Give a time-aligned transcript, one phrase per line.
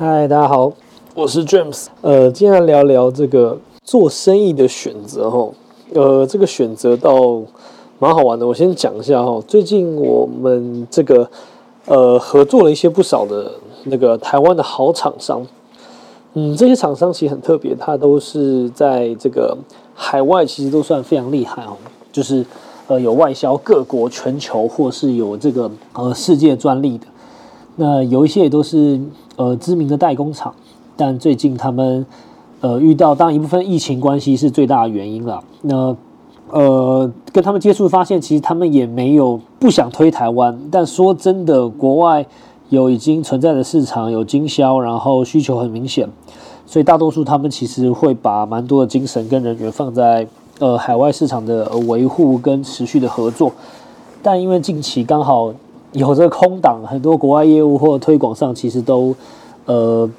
[0.00, 0.72] 嗨，大家好，
[1.12, 1.86] 我是 James。
[2.02, 5.50] 呃，今天来聊聊这个做生意的选择哈。
[5.92, 7.42] 呃，这个选择倒
[7.98, 8.46] 蛮好玩的。
[8.46, 11.28] 我先讲一下哈，最近我们这个
[11.86, 13.50] 呃合作了一些不少的
[13.86, 15.44] 那个台湾的好厂商。
[16.34, 19.58] 嗯，这些厂商其实很特别，它都是在这个
[19.96, 21.76] 海外其实都算非常厉害哦，
[22.12, 22.46] 就是
[22.86, 27.06] 呃有外销各国、全球或是有这个呃世界专利的。
[27.80, 29.00] 那有一些也都是
[29.36, 30.52] 呃知名的代工厂，
[30.96, 32.04] 但最近他们
[32.60, 35.40] 呃遇到当然一部分疫情关系是最大的原因了。
[35.62, 35.96] 那
[36.50, 42.26] 呃跟他们接触发现，其实他们也没有不想推台湾，但说真的，国外
[42.68, 46.08] 有已经存在的市场有经销，然后需求很明显，
[46.66, 50.26] 所以大多数他们其实会把蛮多的精神跟人员放在
[50.58, 53.52] 呃海外市场的维护跟持续的合作。
[54.20, 55.54] 但因为近期刚好。
[55.92, 59.14] 有这个空档，很多国外业务或推广上其实都，
[59.64, 60.10] 呃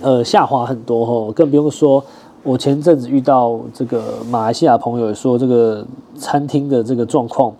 [0.00, 2.02] 呃下滑很多吼，更不用说，
[2.44, 5.84] 我前阵子遇到这个马来西亚朋友说这个
[6.16, 7.52] 餐厅的这个状况，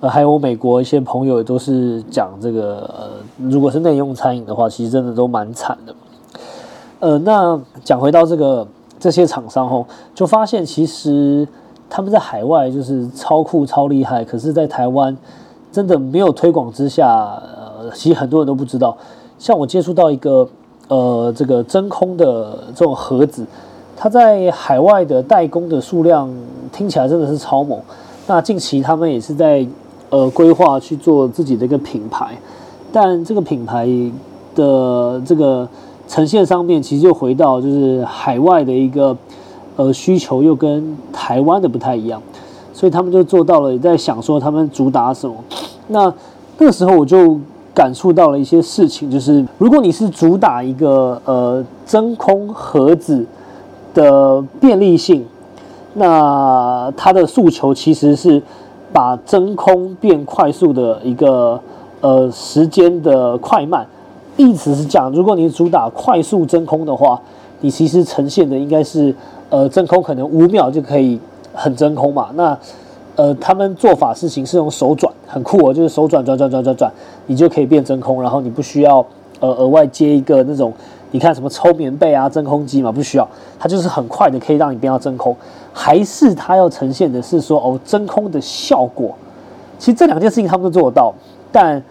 [0.00, 3.10] 呃，还有美国一些朋友都是讲这个，呃，
[3.50, 5.94] 如果是内用餐饮的话，其实真的都蛮惨的。
[7.00, 8.66] 呃，那讲回到这个
[8.98, 11.46] 这些厂商吼，就发现其实
[11.90, 15.14] 他们在海外就是超酷超厉害，可是在台湾。
[15.76, 17.06] 真的没有推广之下，
[17.78, 18.96] 呃，其实很多人都不知道。
[19.38, 20.48] 像我接触到一个，
[20.88, 23.44] 呃，这个真空的这种盒子，
[23.94, 26.32] 它在海外的代工的数量
[26.72, 27.78] 听起来真的是超猛。
[28.26, 29.66] 那近期他们也是在
[30.08, 32.38] 呃规划去做自己的一个品牌，
[32.90, 33.86] 但这个品牌
[34.54, 35.68] 的这个
[36.08, 39.14] 呈现上面，其实就回到就是海外的一个
[39.76, 42.22] 呃需求又跟台湾的不太一样。
[42.76, 45.34] 所以他们就做到了，也在想说他们主打什么。
[45.88, 46.12] 那
[46.58, 47.40] 那个时候我就
[47.72, 53.24] 感触到了一些事情，就是如果你是主打一个呃真空盒子
[53.94, 55.24] 的便利性，
[55.94, 58.42] 那它的诉求其实是
[58.92, 61.58] 把真空变快速的一个
[62.02, 63.86] 呃时间的快慢。
[64.36, 67.18] 意思是讲，如果你主打快速真空的话，
[67.62, 69.14] 你其实呈现的应该是
[69.48, 71.18] 呃真空可能五秒就可以。
[71.56, 72.28] 很真空嘛？
[72.34, 72.56] 那
[73.16, 76.92] 呃，他们做法事情是用手转，很酷哦，就是手转转转转转转，
[77.26, 79.04] 你就可以变真空，然后你不需要
[79.40, 80.70] 呃额外接一个那种，
[81.12, 83.26] 你看什么抽棉被啊、真空机嘛，不需要，
[83.58, 85.34] 它就是很快的可以让你变到真空。
[85.72, 89.14] 还是它要呈现的是说哦真空的效果？
[89.78, 91.14] 其实这两件事情他们都做得到，
[91.50, 91.82] 但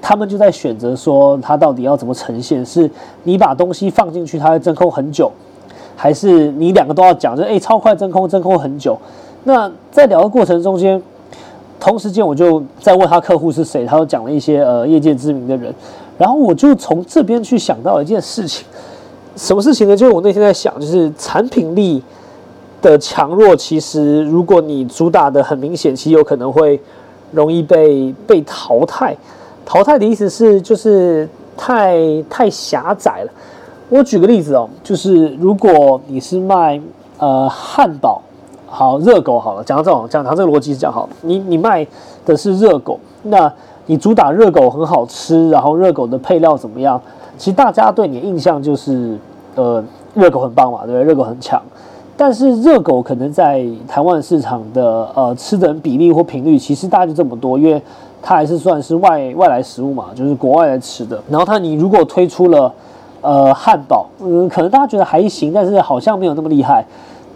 [0.00, 2.64] 他们就在选择说它到底要怎么呈现？
[2.64, 2.90] 是
[3.24, 5.30] 你把东西放进去，它会真空很久。
[5.96, 8.98] 还是你两个都要讲，就哎，超快真空，真空很久。
[9.44, 11.02] 那在聊的过程中间，
[11.80, 15.74] 同时间我就在问他客户是谁，他又讲了一些呃业界知名的人，
[16.16, 18.66] 然后我就从这边去想到一件事情，
[19.36, 19.96] 什么事情呢？
[19.96, 22.02] 就是我那天在想，就是产品力
[22.80, 26.80] 的强弱，其实如果你主打的很明显，其实有可能会
[27.32, 29.16] 容易被被淘汰。
[29.64, 31.96] 淘汰的意思是就是太
[32.28, 33.32] 太狭窄了。
[33.92, 36.80] 我举个例子哦，就是如果你是卖
[37.18, 38.22] 呃汉堡，
[38.66, 41.86] 好热狗好了，讲到这种讲它这个逻辑是讲好，你你卖
[42.24, 43.52] 的是热狗，那
[43.84, 46.98] 你主打热狗很好吃，然后热狗的配料怎么样？
[47.36, 49.18] 其实大家对你的印象就是
[49.56, 51.04] 呃热狗很棒嘛，对不对？
[51.04, 51.60] 热狗很强，
[52.16, 57.82] 但是热狗可能在台湾市场的呃吃的比例或频率，其实大概就这么多，因为
[58.22, 61.22] 它还是算是外外来食物嘛，就是国外来吃的。
[61.28, 62.72] 然后它你如果推出了
[63.22, 66.84] 呃，汉堡，嗯，可能大家觉得还行，但是好像没有那么厉害。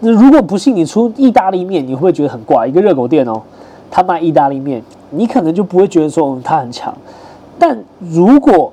[0.01, 2.67] 那如果不信你出意大利面，你会不会觉得很怪？
[2.67, 3.41] 一个热狗店哦，
[3.89, 6.93] 他卖意大利面，你可能就不会觉得说他很强。
[7.57, 8.71] 但如果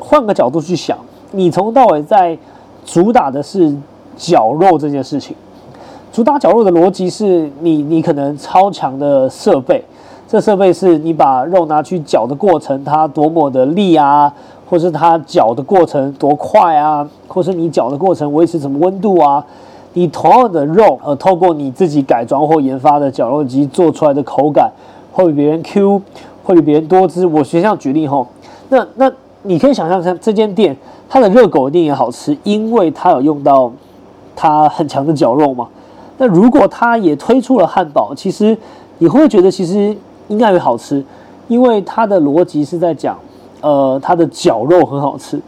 [0.00, 0.96] 换个角度去想，
[1.32, 2.38] 你从头到尾在
[2.86, 3.74] 主打的是
[4.16, 5.36] 绞肉这件事情，
[6.12, 9.84] 主打绞肉的逻辑是你，你可能超强的设备，
[10.32, 14.32] 这设备是你把肉拿去绞的过程，它多么的利啊。
[14.64, 19.44] 或是它搅的过程多快啊，或是你搅的过程维持什么温度啊？
[19.92, 24.72] 你同样的肉，呃，透过你自己改装或研发的绞肉机做出来的口感，
[25.12, 26.00] 会比别人 Q，
[26.42, 27.26] 会比别人多汁。
[27.26, 28.26] 我学校举例吼，
[28.70, 29.12] 那那
[29.42, 30.74] 你可以想象，像这间店，
[31.06, 33.70] 它的热狗一定也好吃，因为它有用到
[34.34, 35.68] 它很强的绞肉嘛。
[36.16, 38.56] 那如果它也推出了汉堡，其实
[38.96, 39.94] 你会觉得其实
[40.32, 41.04] 应该会好吃，
[41.46, 43.16] 因为它的逻辑是在讲。
[43.64, 45.40] 呃，它的绞肉很好吃，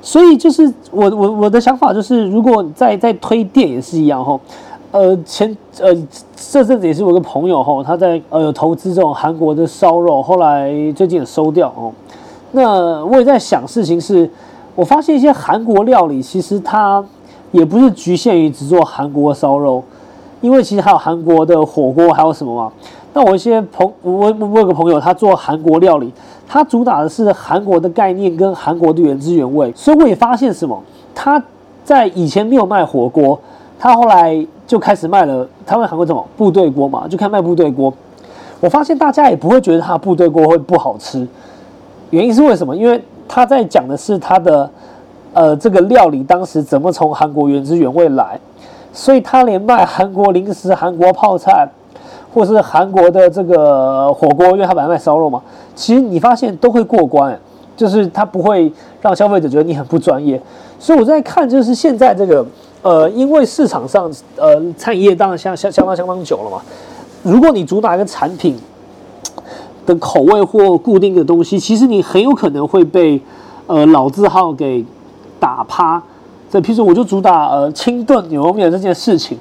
[0.00, 4.40] 所以就是我我我的想法就是，如果在在推店也是一样哈，
[4.92, 5.94] 呃前呃
[6.34, 11.92] 这阵子也是我一个朋友哈，他在呃有投资这种韩国的烧肉，后来最近也收掉哦。
[12.52, 14.30] 那我也在想事情是，
[14.74, 17.04] 我发现一些韩国料理，其实它
[17.50, 19.84] 也不是局限于只做韩国烧肉，
[20.40, 22.72] 因为其实还有韩国的火锅，还有什么嘛？
[23.12, 26.12] 那我一些朋，我我我有个朋友，他做韩国料理，
[26.46, 30.80] 他主打的是韩国的概念跟韩国的原汁原味，所以我也发现什么，
[31.12, 31.42] 他
[31.84, 33.36] 在以前没有卖火锅，
[33.80, 37.92] 他后来就开始卖了，他们韩国什么部队锅嘛，就开始卖部队锅。
[38.60, 41.26] 我发现大家也不会觉得他的部队锅会不好吃，
[42.10, 42.76] 原因是为什么？
[42.76, 44.70] 因为他在讲的是他的
[45.32, 48.38] 呃这个料理当时怎么从韩国原汁原味来，
[48.92, 51.68] 所以他连卖韩国零食、韩国泡菜。
[52.32, 55.42] 或是韩国的这个火锅，因为他本来卖烧肉嘛，
[55.74, 57.38] 其实你发现都会过关，
[57.76, 60.40] 就是他不会让消费者觉得你很不专业。
[60.78, 62.46] 所以我在看，就是现在这个，
[62.82, 66.62] 呃，因为市场上，呃，餐饮业当然相相相当相当久了嘛。
[67.22, 68.56] 如果你主打一个产品
[69.84, 73.20] 的口味或固定的东西，其实你很有可能会被
[73.66, 74.84] 呃老字号给
[75.38, 76.02] 打趴。
[76.50, 79.38] 这，譬如，我就主打呃清炖牛肉面这件事情。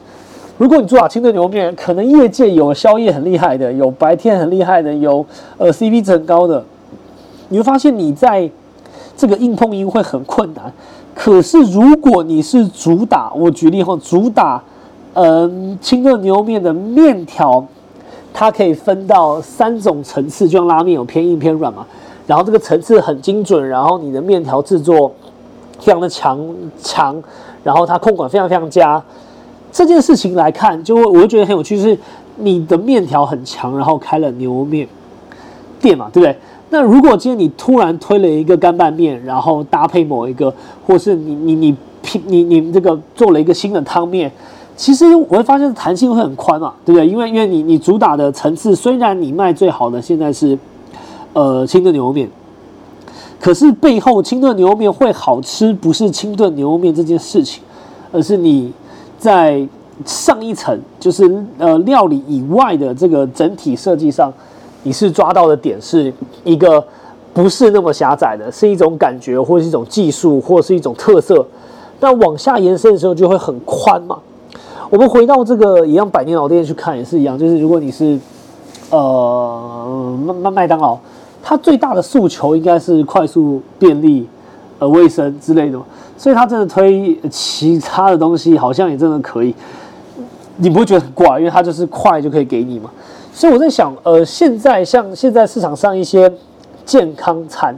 [0.60, 5.26] 如果你做好清炖牛肉面，可能业界有宵夜很厉害的，有白天很厉害的，有
[5.58, 6.62] 呃 CP 值很高的，
[7.48, 8.52] 你会发现你在
[9.16, 10.70] 这个硬碰硬会很困难。
[11.16, 14.62] 可是如果你是主打，我举例后主打，
[15.14, 17.66] 嗯，清炖牛肉面的面条，
[18.34, 21.88] 它可以分到三种层次，就像拉面有偏硬偏软嘛，
[22.28, 25.10] 然后这个层次很精准，然后你的面条制作
[25.80, 26.38] 非常的强
[26.84, 27.16] 强，
[27.64, 29.02] 然后它控管非常非常佳。
[29.72, 31.98] 这件事情来看，就会我就觉得很有趣，是
[32.38, 34.88] 你的面条很强，然后开了牛肉面
[35.80, 36.36] 店嘛，对不对？
[36.72, 40.54] 那如果今天你突然推了一个干拌面，然后搭配某一个，
[40.86, 44.32] 或是你你你拼你你这个做了一个新的汤面，
[44.76, 47.08] 其实我会发现弹性会很宽嘛，对不对？
[47.08, 50.58] 因为因为你你主打的层次，虽然你卖最好的现在是
[51.34, 52.30] 呃清炖牛肉面，
[53.40, 57.64] 可是背后清炖牛肉面会好吃，不是清炖牛肉面这件事情，
[58.12, 58.72] 而是你。
[59.20, 59.68] 在
[60.06, 64.32] 上一层，就是呃料理以外的这个整体设计上，
[64.84, 66.12] 你是抓到的点是
[66.46, 66.82] 一个
[67.34, 71.46] 不是那么狭窄的，是一种感觉，或是一种技术，或是一种特色。
[72.00, 74.18] 那往下延伸的时候就会很宽嘛。
[74.90, 78.18] 我们回到这个一样百年老店去看也是一样，就是如果你是
[78.90, 80.98] 呃麦麦麦当劳，
[81.44, 84.26] 它最大的诉求应该是快速、便利、
[84.80, 85.80] 呃卫生之类的。
[86.18, 89.56] 所以他真的推其他的东西，好像也真的可以，
[90.58, 92.90] 你不会觉得很怪，因为它就是快就可以给你嘛。
[93.32, 96.30] 所以我在想，呃，现在像现在市场上一些
[96.84, 97.74] 健康餐，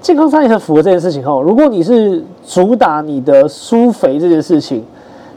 [0.00, 1.42] 健康餐也很符合这件事情哦。
[1.44, 4.82] 如果你是主打你的疏肥这件事情，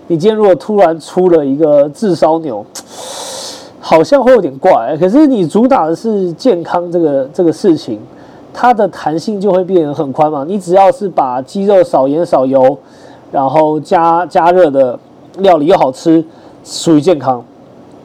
[0.07, 2.65] 你今天如果突然出了一个炙烧牛，
[3.81, 4.95] 好像会有点怪。
[4.97, 7.99] 可是你主打的是健康这个这个事情。
[8.61, 12.77] 它的弹性就会变得很宽嘛，你只要是把鸡肉少盐少油，
[13.31, 14.99] 然后加加热的
[15.37, 16.21] 料理又好吃，
[16.65, 17.41] 属于健康。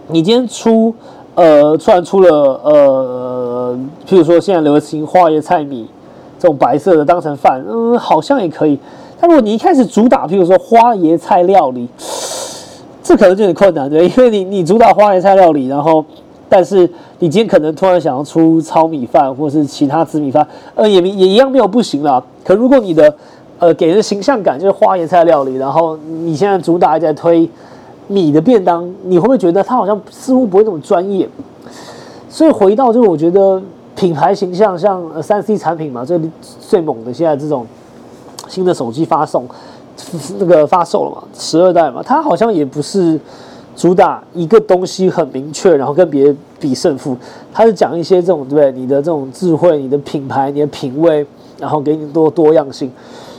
[0.07, 0.95] 你今天出
[1.35, 5.89] 呃突然出了呃，譬如说现在流行花椰菜米
[6.39, 8.79] 这种白色的当成饭，嗯，好像也可以。
[9.21, 11.89] 但如果你一开始主打譬如说花椰菜料理，
[13.03, 16.05] 这可能就有点困难对，因为你你主打花椰菜料理，然后。
[16.49, 16.89] 但是
[17.19, 22.23] 你今天可能突然想要出糙米饭或是其他紫米饭，呃，也也一样没有不行啦。
[22.45, 23.13] 可如果你的
[23.59, 27.49] 呃给人形象感就是花椰菜料理，然后你现在主打在推
[28.09, 31.29] 米的便当，你会不会觉得它好像似乎不会那么专业？
[32.29, 33.61] 所以回到就是我觉得
[33.97, 36.21] 品牌形象像三 C 产品嘛，最
[36.61, 37.67] 最猛的现在这种
[38.49, 39.49] 新的手机发送
[40.39, 43.19] 那个发售了嘛，十二代嘛，它好像也不是。
[43.77, 47.17] 主打一个东西很明确，然后跟别人比胜负，
[47.53, 48.81] 他是讲一些这种对对？
[48.81, 51.27] 你的这种智慧、你的品牌、你的品味，
[51.59, 52.91] 然后给你多多样性。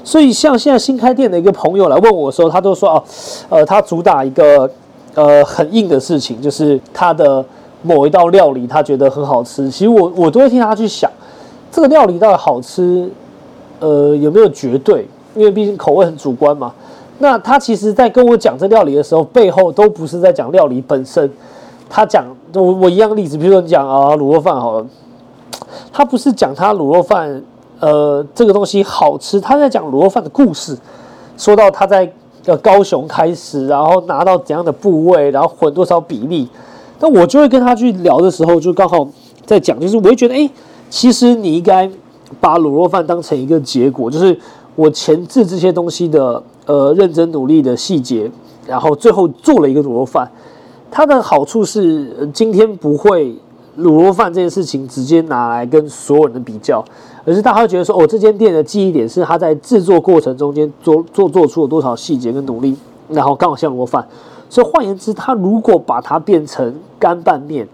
[0.03, 3.03] 所以像现在新开店的一个朋友来问我说，他都说哦，
[3.49, 4.69] 呃，他主打一个
[5.13, 7.43] 呃很硬的事情，就是他的
[7.81, 9.71] 某一道料理他觉得很好吃。
[9.71, 11.09] 其实我我都会替他去想，
[11.71, 13.09] 这个料理到底好吃，
[13.79, 15.07] 呃有没有绝对？
[15.33, 16.73] 因为毕竟口味很主观嘛。
[17.19, 21.31] 那他其实，在跟我讲这料理的时候，背后都不是在讲料理本身。
[21.87, 24.85] 他讲我我一样例子，比如说你讲啊卤肉饭好了，
[25.93, 27.41] 他不是讲他卤肉饭，
[27.79, 30.77] 呃，这个东西好吃，他在讲卤肉饭的故事。
[31.37, 32.11] 说到他在
[32.45, 36.49] 呃高雄开始，然后拿到怎样的部位，然后混多少比例，
[36.99, 39.07] 那我就会跟他去聊的时候，就刚好
[39.45, 40.49] 在讲，就是我会觉得，哎，
[40.89, 41.89] 其实你应该
[42.39, 44.37] 把卤肉饭当成一个结果，就是
[44.75, 46.43] 我前置这些东西的。
[46.67, 48.27] 呃，认真努力的细节，
[48.65, 50.27] 然后最后做了一个卤肉饭。
[50.89, 53.35] 它的好处是，今天不会
[53.77, 56.83] 卤肉饭这件事情直接拿来跟所有人的比较，
[57.23, 62.75] 而是大家会觉得说，哦，这间店的记忆点是他在制作过程中间做做做出了多少细节跟努力，
[63.09, 64.03] 然后刚好像卤肉饭。
[64.49, 67.67] 所以换言之，他如果把它变成干拌面，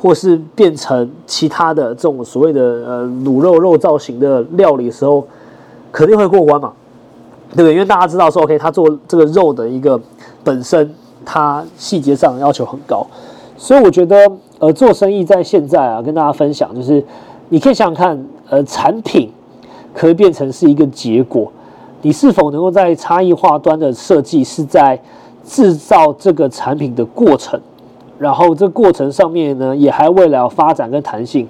[0.00, 5.26] 或是变成其他的这种所谓的呃卤肉肉造型的料理的时候，
[5.92, 6.72] 肯定会过关嘛，
[7.50, 7.74] 对不对？
[7.74, 10.00] 因为大家知道说，OK，他做这个肉的一个
[10.42, 10.92] 本身，
[11.24, 13.06] 它细节上要求很高。
[13.58, 14.16] 所以我觉得，
[14.58, 17.04] 呃，做生意在现在啊，跟大家分享，就是
[17.50, 19.30] 你可以想想看，呃，产品
[19.94, 21.52] 可以变成是一个结果，
[22.00, 24.98] 你是否能够在差异化端的设计是在
[25.44, 27.60] 制造这个产品的过程，
[28.18, 31.46] 然后这过程上面呢，也还为了发展跟弹性，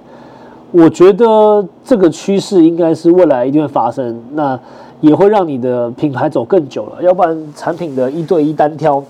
[0.73, 4.59] 我觉得这个趋势应该是未来一定会发生，那
[5.03, 9.03] 也会让你的品牌走更久了，要不然产品的一对一单挑。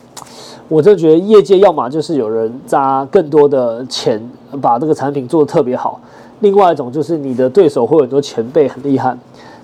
[0.68, 4.20] 我真的觉得业界要么就是有人砸更多的钱
[4.60, 6.00] 把这个产品做得特别好，
[6.40, 9.16] 另外一种就是你的对手会有很多前辈很厉害。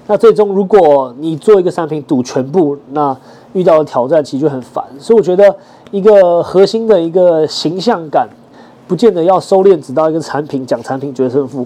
[0.06, 3.16] 那最终如果你做一个产品赌全部，那
[3.54, 4.84] 遇到的挑战其实就很烦。
[4.98, 5.56] 所以我觉得
[5.90, 8.28] 一个核心的一个形象感，
[8.88, 11.64] 不见得要收敛只到一个产品讲产品决胜负。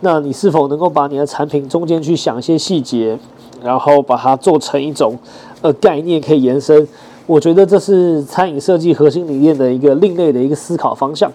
[0.00, 3.16] 那你是否能够把你的产品中间去想一些细节，
[3.62, 5.16] 然后把它做成一种
[5.60, 6.88] 呃概念可以延伸？
[7.26, 11.30] 我觉得这是餐饮设计核心理念的一个另类的一个思考方向。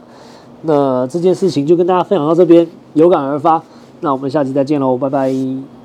[0.63, 3.61] 那这件事情就跟大家分享到这边，有感而发。
[4.01, 5.76] 那我们下期再见喽，拜拜。